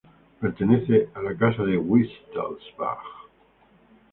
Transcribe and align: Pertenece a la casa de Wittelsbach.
Pertenece 0.39 1.09
a 1.13 1.21
la 1.21 1.37
casa 1.37 1.61
de 1.61 1.77
Wittelsbach. 1.77 3.05